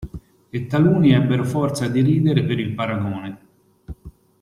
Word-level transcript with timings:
E 0.55 0.57
taluni 0.65 1.11
ebbero 1.13 1.43
forza 1.45 1.87
di 1.87 2.01
ridere 2.01 2.43
per 2.43 2.57
il 2.57 2.73
paragone. 2.73 3.37